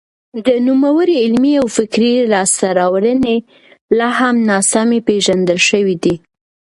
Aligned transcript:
د 0.45 0.47
نوموړي 0.67 1.15
علمي 1.23 1.53
او 1.61 1.67
فکري 1.77 2.13
لاسته 2.33 2.67
راوړنې 2.79 3.37
لا 3.97 4.09
هم 4.19 4.35
ناسمې 4.49 4.99
پېژندل 5.07 5.59
شوې 5.69 5.95
دي. 6.03 6.15